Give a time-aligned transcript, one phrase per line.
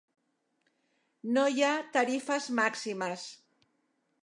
[1.35, 3.29] No hi ha tarifes màximes.